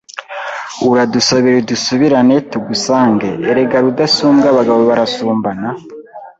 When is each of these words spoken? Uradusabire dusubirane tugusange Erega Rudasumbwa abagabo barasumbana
Uradusabire 0.91 1.59
dusubirane 1.69 2.35
tugusange 2.51 3.29
Erega 3.49 3.77
Rudasumbwa 3.85 4.45
abagabo 4.49 4.79
barasumbana 4.89 5.69